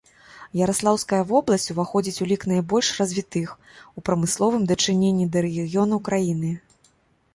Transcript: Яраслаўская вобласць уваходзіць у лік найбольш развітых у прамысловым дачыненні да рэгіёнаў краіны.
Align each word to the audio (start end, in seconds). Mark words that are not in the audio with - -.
Яраслаўская 0.59 1.19
вобласць 1.31 1.71
уваходзіць 1.73 2.21
у 2.25 2.27
лік 2.31 2.47
найбольш 2.53 2.89
развітых 3.01 3.53
у 3.53 3.99
прамысловым 4.09 4.63
дачыненні 4.73 5.25
да 5.37 5.49
рэгіёнаў 5.49 5.99
краіны. 6.09 6.51